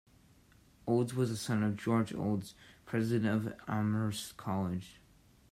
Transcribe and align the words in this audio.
Olds 0.87 1.13
was 1.13 1.29
a 1.29 1.37
son 1.37 1.61
of 1.61 1.77
George 1.77 2.11
Olds, 2.11 2.55
president 2.87 3.27
of 3.45 3.53
Amherst 3.67 4.35
College. 4.35 4.99